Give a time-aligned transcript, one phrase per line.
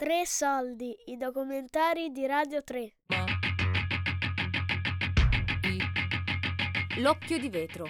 [0.00, 2.92] Tre soldi, i documentari di Radio 3.
[7.00, 7.84] L'occhio di vetro.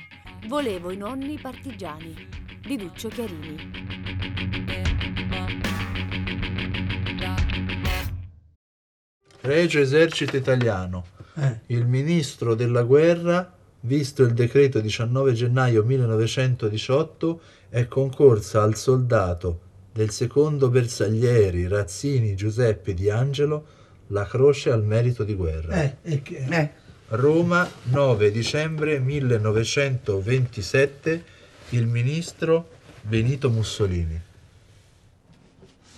[0.49, 2.13] Volevo i nonni partigiani
[2.67, 3.57] di Duccio Chiarini.
[9.43, 11.05] Regio Esercito Italiano.
[11.37, 11.61] Eh.
[11.67, 20.11] Il ministro della guerra, visto il decreto 19 gennaio 1918, è concorsa al soldato del
[20.11, 23.67] secondo Bersaglieri Razzini Giuseppe Di Angelo
[24.09, 25.83] la croce al merito di guerra.
[25.83, 26.71] Eh, e che- Eh,
[27.09, 31.25] Roma, 9 dicembre 1927,
[31.71, 32.69] il ministro
[33.03, 34.21] Benito Mussolini.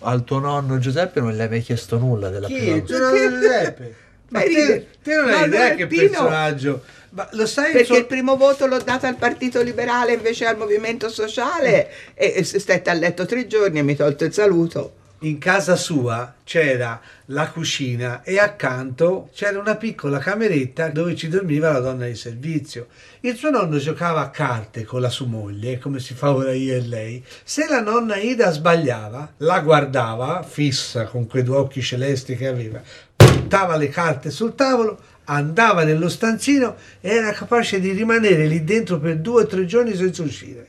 [0.05, 2.55] Al tuo nonno Giuseppe non gli hai mai chiesto nulla della Chi?
[2.55, 3.95] prima non Giuseppe?
[4.33, 6.09] Ma te, te non hai Ma idea che Pino?
[6.09, 6.83] personaggio.
[7.11, 10.57] Ma lo sai perché so- il primo voto l'ho dato al Partito Liberale invece al
[10.57, 14.95] Movimento Sociale e, e stette a letto tre giorni e mi tolto il saluto.
[15.25, 21.71] in casa sua c'era la cucina e accanto c'era una piccola cameretta dove ci dormiva
[21.71, 22.89] la donna di servizio.
[23.21, 26.75] Il suo nonno giocava a carte con la sua moglie, come si fa ora io
[26.75, 27.25] e lei.
[27.45, 32.83] Se la nonna Ida sbagliava, la guardava fissa con quei due occhi celesti che aveva,
[33.25, 38.99] buttava le carte sul tavolo, andava nello stanzino e era capace di rimanere lì dentro
[38.99, 40.67] per due o tre giorni senza uscire.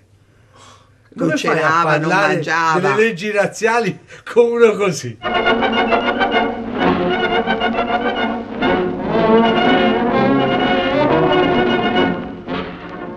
[1.15, 2.79] Non Come a cenava, non mangiava.
[2.79, 5.17] delle leggi razziali con uno così?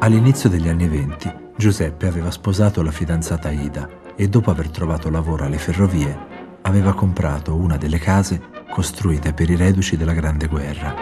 [0.00, 5.44] All'inizio degli anni venti, Giuseppe aveva sposato la fidanzata Ida e dopo aver trovato lavoro
[5.44, 6.16] alle ferrovie,
[6.62, 10.94] aveva comprato una delle case costruite per i reduci della Grande Guerra.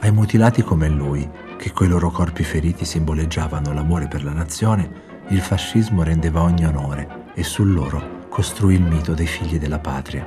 [0.00, 5.40] Ai mutilati come lui, che coi loro corpi feriti simboleggiavano l'amore per la nazione, il
[5.40, 10.26] fascismo rendeva ogni onore e su loro costruì il mito dei figli della patria.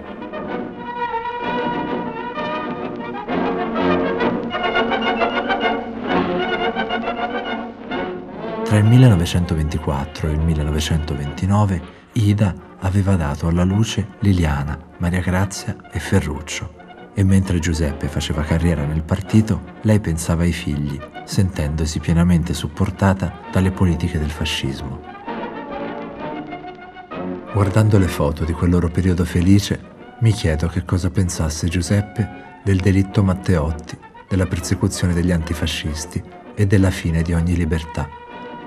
[8.63, 11.81] Tra il 1924 e il 1929
[12.13, 16.84] Ida aveva dato alla luce Liliana, Maria Grazia e Ferruccio
[17.18, 23.72] e mentre Giuseppe faceva carriera nel partito, lei pensava ai figli, sentendosi pienamente supportata dalle
[23.72, 25.00] politiche del fascismo.
[27.53, 32.81] Guardando le foto di quel loro periodo felice, mi chiedo che cosa pensasse Giuseppe del
[32.81, 33.97] delitto Matteotti,
[34.28, 36.22] della persecuzione degli antifascisti
[36.53, 38.09] e della fine di ogni libertà.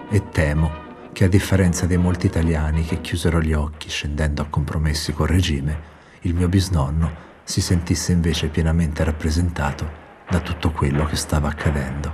[0.08, 0.87] E temo
[1.18, 5.80] che a differenza dei molti italiani che chiusero gli occhi scendendo a compromessi col regime,
[6.20, 7.10] il mio bisnonno
[7.42, 9.90] si sentisse invece pienamente rappresentato
[10.30, 12.12] da tutto quello che stava accadendo.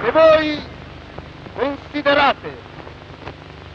[0.00, 0.60] Se voi
[1.54, 2.56] considerate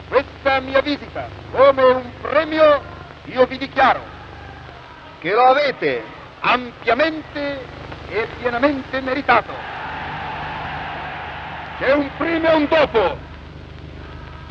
[0.06, 2.82] questa mia visita come un premio,
[3.24, 4.17] io vi dichiaro
[5.20, 6.02] che lo avete
[6.40, 7.66] ampiamente
[8.08, 9.52] e pienamente meritato.
[11.78, 13.18] C'è un prima e un dopo.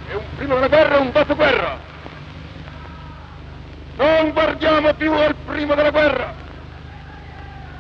[0.07, 1.78] C'è un prima della guerra e un dopo guerra.
[3.97, 6.33] Non guardiamo più al primo della guerra.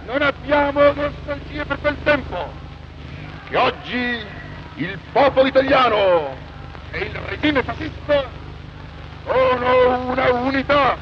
[0.05, 2.51] Non abbiamo nostalgie per quel tempo
[3.49, 4.25] che oggi
[4.75, 6.35] il popolo italiano
[6.91, 8.25] e il regime fascista
[9.25, 10.97] sono una unità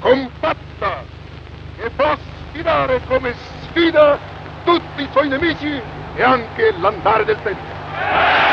[0.00, 0.71] compatta
[1.76, 2.16] che può
[2.50, 4.18] sfidare come sfida
[4.64, 5.80] tutti i suoi nemici
[6.14, 8.51] e anche l'andare del tempo.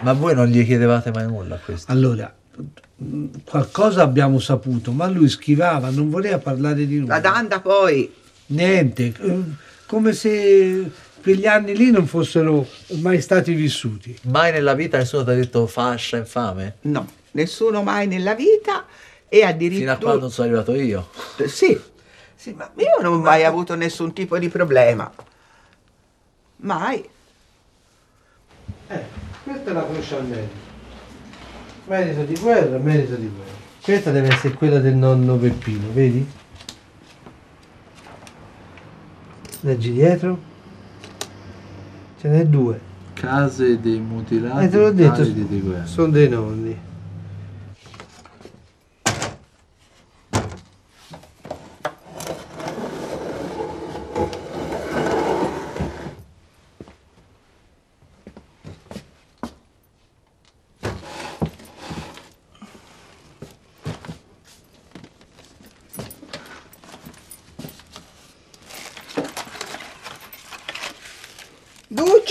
[0.00, 1.92] Ma voi non gli chiedevate mai nulla a questo?
[1.92, 2.32] Allora,
[3.44, 7.14] qualcosa abbiamo saputo, ma lui schivava, non voleva parlare di nulla.
[7.14, 8.12] La Danda poi,
[8.46, 9.14] Niente,
[9.86, 10.90] come se
[11.22, 12.66] quegli anni lì non fossero
[13.00, 14.16] mai stati vissuti.
[14.24, 16.76] Mai nella vita nessuno ti ha detto fascia infame?
[16.82, 18.86] no, nessuno mai nella vita
[19.28, 19.78] e addirittura...
[19.78, 21.10] Fino a quando non sono arrivato io.
[21.46, 21.78] Sì,
[22.34, 25.10] sì, ma io non ho mai avuto nessun tipo di problema.
[26.56, 27.08] Mai.
[28.88, 29.19] Eh,
[29.50, 30.68] questa è la croce al merito.
[31.86, 33.58] Merito di guerra, merito di guerra.
[33.82, 36.24] Questa deve essere quella del nonno Peppino, vedi?
[39.62, 40.38] Leggi dietro.
[42.20, 42.80] Ce n'è due.
[43.14, 44.64] Case dei mutilati.
[44.64, 45.24] Eh, te l'ho detto,
[45.84, 46.78] sono dei nonni.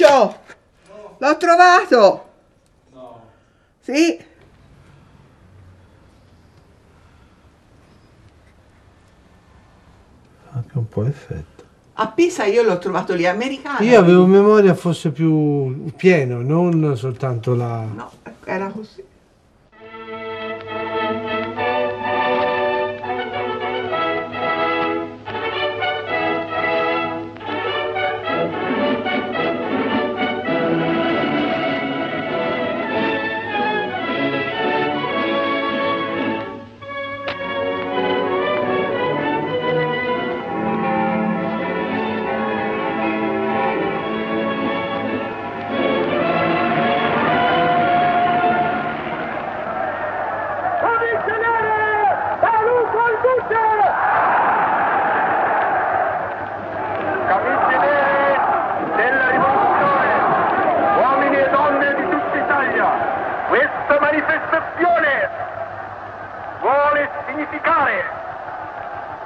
[0.10, 0.36] Duccio!
[1.20, 2.30] L'ho trovato!
[2.94, 3.22] No.
[3.80, 4.20] Sì.
[10.52, 11.64] Anche un po' effetto.
[11.94, 13.86] A Pisa io l'ho trovato lì americano.
[13.86, 17.82] Io avevo memoria fosse più pieno, non soltanto la...
[17.82, 18.12] No,
[18.46, 19.04] era così.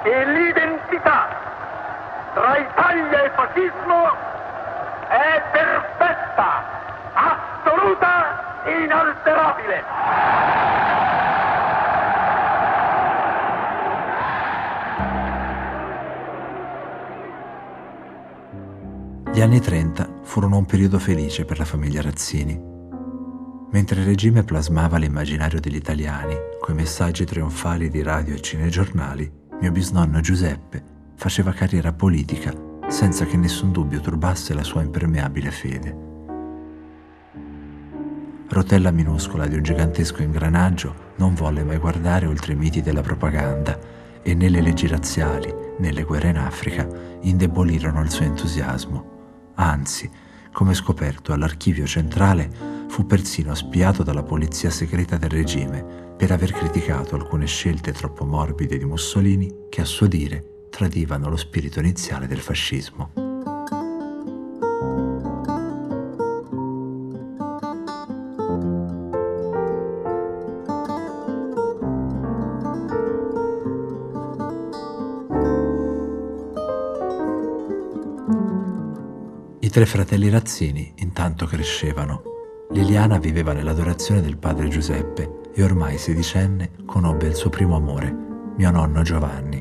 [0.04, 1.28] Che l'identità
[2.34, 4.04] tra Italia e fascismo
[5.08, 6.62] è perfetta,
[7.14, 9.84] assoluta, inalterabile.
[19.32, 22.72] Gli anni 30 furono un periodo felice per la famiglia Razzini.
[23.70, 29.70] Mentre il regime plasmava l'immaginario degli italiani coi messaggi trionfali di radio e cinegiornali, mio
[29.72, 30.82] bisnonno Giuseppe
[31.14, 32.52] faceva carriera politica
[32.88, 35.96] senza che nessun dubbio turbasse la sua impermeabile fede.
[38.48, 43.78] Rotella minuscola di un gigantesco ingranaggio non volle mai guardare oltre i miti della propaganda
[44.22, 46.86] e né le leggi razziali né le guerre in Africa
[47.22, 49.12] indebolirono il suo entusiasmo.
[49.54, 50.10] Anzi,
[50.54, 52.48] come scoperto all'archivio centrale,
[52.86, 58.78] fu persino spiato dalla polizia segreta del regime per aver criticato alcune scelte troppo morbide
[58.78, 63.23] di Mussolini che a suo dire tradivano lo spirito iniziale del fascismo.
[79.74, 82.22] Tre fratelli Razzini intanto crescevano.
[82.70, 88.16] Liliana viveva nell'adorazione del padre Giuseppe e ormai sedicenne conobbe il suo primo amore,
[88.56, 89.60] mio nonno Giovanni.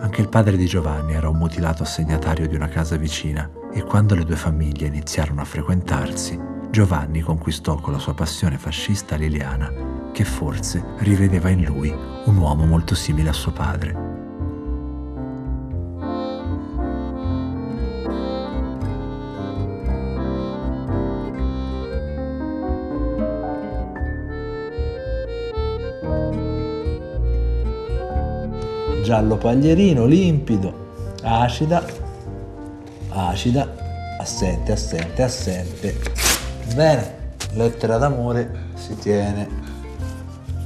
[0.00, 4.14] Anche il padre di Giovanni era un mutilato assegnatario di una casa vicina e quando
[4.14, 6.40] le due famiglie iniziarono a frequentarsi,
[6.70, 12.64] Giovanni conquistò con la sua passione fascista Liliana, che forse rivedeva in lui un uomo
[12.64, 14.03] molto simile a suo padre.
[29.14, 31.86] Giallo paglierino, limpido, acida,
[33.10, 33.72] acida,
[34.18, 36.00] assente, assente, assente.
[36.74, 39.48] Bene, lettera d'amore si tiene,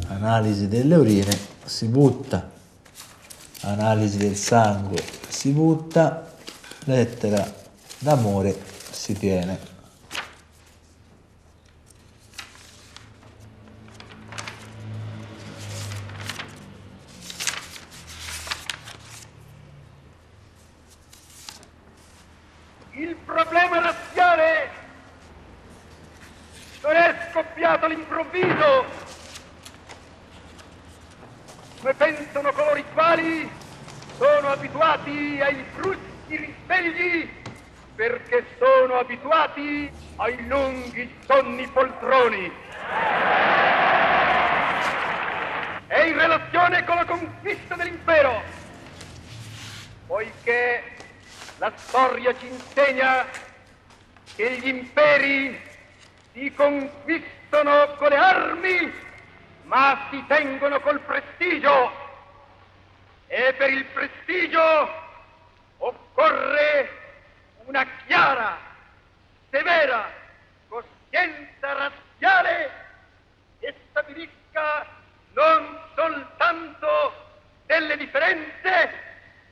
[0.07, 2.51] analisi delle urine si butta,
[3.61, 6.27] analisi del sangue si butta,
[6.85, 7.47] lettera
[7.99, 8.59] d'amore
[8.91, 9.77] si tiene.
[22.99, 24.71] Il problema razziale
[26.83, 28.87] non è scoppiato all'improvviso,
[31.79, 33.49] come pensano coloro i quali
[34.17, 37.31] sono abituati ai bruschi risvegli
[37.95, 42.53] perché sono abituati ai lunghi sonni poltroni.
[45.87, 48.43] È in relazione con la conquista dell'impero,
[50.09, 50.88] poiché
[51.59, 53.27] la storia ci insegna
[54.37, 55.61] che gli imperi
[56.33, 58.93] si conquistano con le armi,
[59.65, 62.07] ma si tengono col prestigio.
[63.27, 64.89] E per il prestigio
[65.79, 66.91] occorre
[67.65, 68.57] una chiara,
[69.51, 70.11] severa
[70.69, 72.71] coscienza razziale
[73.61, 74.87] che stabilisca
[75.33, 77.27] non soltanto
[77.67, 79.08] delle differenze,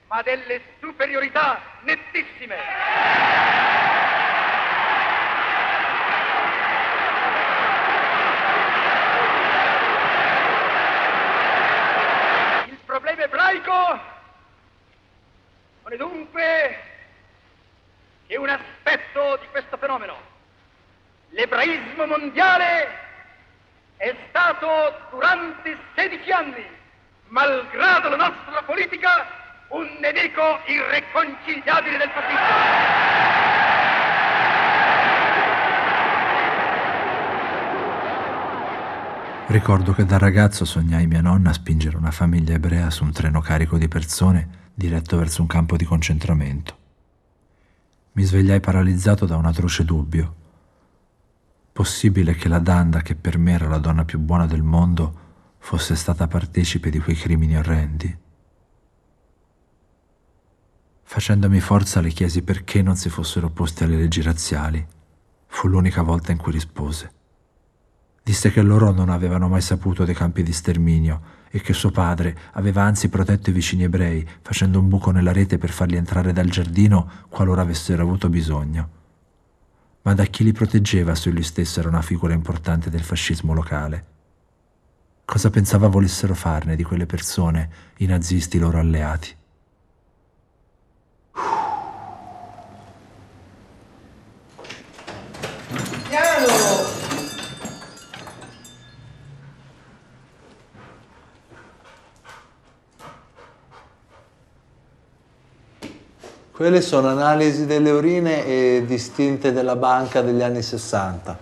[0.09, 2.57] ma delle superiorità nettissime.
[12.67, 14.01] Il problema ebraico
[15.83, 16.81] non è dunque
[18.27, 20.17] che un aspetto di questo fenomeno,
[21.31, 23.05] l'ebraismo mondiale,
[23.97, 26.67] è stato durante 16 anni,
[27.29, 29.97] malgrado la nostra politica, un
[30.97, 32.95] nemico irreconciliabile del fascismo.
[39.49, 43.79] Ricordo che da ragazzo sognai mia nonna spingere una famiglia ebrea su un treno carico
[43.79, 46.77] di persone diretto verso un campo di concentramento.
[48.13, 50.35] Mi svegliai paralizzato da un atroce dubbio.
[51.73, 55.25] Possibile che la Danda, che per me era la donna più buona del mondo,
[55.59, 58.25] fosse stata partecipe di quei crimini orrendi?
[61.09, 64.85] Facendomi forza le chiesi perché non si fossero opposti alle leggi razziali.
[65.47, 67.13] Fu l'unica volta in cui rispose.
[68.25, 72.37] Disse che loro non avevano mai saputo dei campi di sterminio e che suo padre
[72.55, 76.51] aveva anzi protetto i vicini ebrei, facendo un buco nella rete per farli entrare dal
[76.51, 78.91] giardino qualora avessero avuto bisogno.
[80.03, 84.05] Ma da chi li proteggeva se lui stesso era una figura importante del fascismo locale?
[85.25, 89.35] Cosa pensava volessero farne di quelle persone, i nazisti loro alleati?
[106.57, 111.37] Quelle sono analisi delle urine e distinte della banca degli anni 60.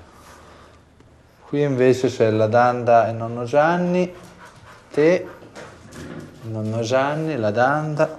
[1.46, 4.12] Qui invece c'è la Danda e nonno Gianni,
[4.90, 5.28] te,
[6.42, 8.18] nonno Gianni, la Danda.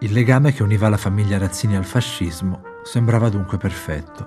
[0.00, 4.26] Il legame che univa la famiglia Razzini al fascismo sembrava dunque perfetto.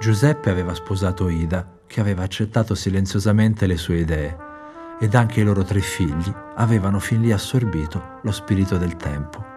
[0.00, 4.53] Giuseppe aveva sposato Ida, che aveva accettato silenziosamente le sue idee,
[5.00, 9.52] ed anche i loro tre figli avevano fin lì assorbito lo spirito del tempo.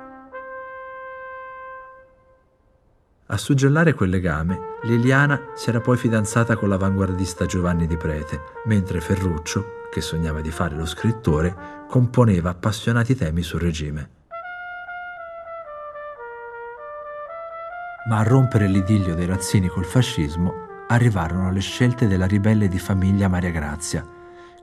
[3.30, 9.02] A suggellare quel legame, Liliana si era poi fidanzata con l'avanguardista Giovanni di Prete, mentre
[9.02, 14.10] Ferruccio, che sognava di fare lo scrittore, componeva appassionati temi sul regime.
[18.08, 23.28] Ma a rompere l'idillio dei Razzini col fascismo arrivarono le scelte della ribelle di famiglia
[23.28, 24.08] Maria Grazia,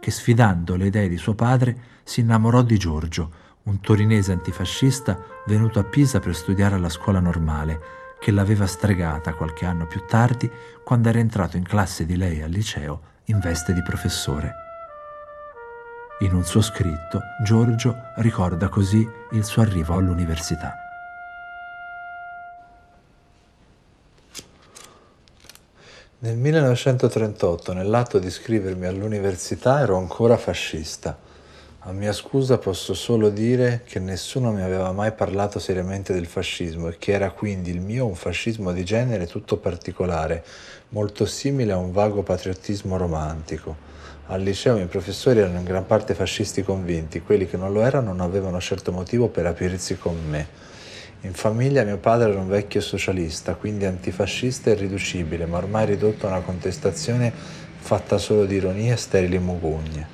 [0.04, 3.30] che sfidando le idee di suo padre si innamorò di Giorgio,
[3.62, 7.80] un torinese antifascista venuto a Pisa per studiare alla scuola normale,
[8.20, 10.50] che l'aveva stregata qualche anno più tardi
[10.84, 14.52] quando era entrato in classe di lei al liceo in veste di professore.
[16.18, 20.83] In un suo scritto, Giorgio ricorda così il suo arrivo all'università.
[26.24, 31.18] Nel 1938, nell'atto di iscrivermi all'università, ero ancora fascista.
[31.80, 36.88] A mia scusa posso solo dire che nessuno mi aveva mai parlato seriamente del fascismo
[36.88, 40.42] e che era quindi il mio un fascismo di genere tutto particolare,
[40.88, 43.76] molto simile a un vago patriottismo romantico.
[44.28, 48.14] Al liceo i professori erano in gran parte fascisti convinti, quelli che non lo erano
[48.14, 50.73] non avevano certo motivo per aprirsi con me.
[51.24, 56.26] In famiglia mio padre era un vecchio socialista, quindi antifascista e irriducibile, ma ormai ridotto
[56.26, 60.13] a una contestazione fatta solo di ironie e sterili mugugne.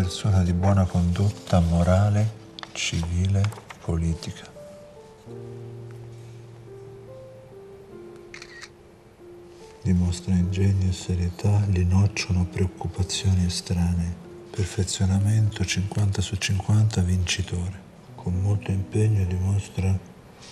[0.00, 2.30] Persona di buona condotta morale,
[2.70, 3.42] civile,
[3.80, 4.46] politica.
[9.82, 14.14] Dimostra ingegno e serietà, li nocciono preoccupazioni estranee
[14.50, 17.86] perfezionamento 50 su 50 vincitore.
[18.14, 19.98] Con molto impegno dimostra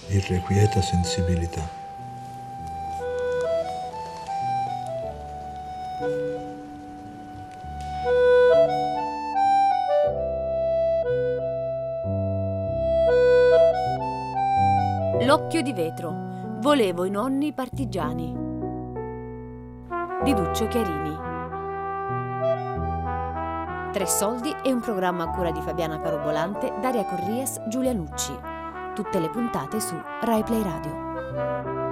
[0.09, 1.76] irrequieta sensibilità.
[15.47, 16.13] L'occhio di vetro.
[16.59, 18.37] Volevo i nonni partigiani.
[20.25, 21.17] Di Duccio Chiarini.
[23.93, 28.37] Tre soldi e un programma a cura di Fabiana Carobolante, Daria Corries, Giulia Nucci.
[28.93, 31.86] Tutte le puntate su Rai Play Radio.